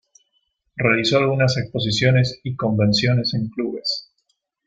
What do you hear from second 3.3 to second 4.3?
en clubs.